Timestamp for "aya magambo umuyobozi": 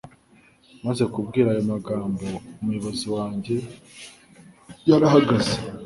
1.53-3.05